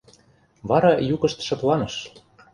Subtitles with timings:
[0.69, 1.95] Вара йӱкышт шыпланыш.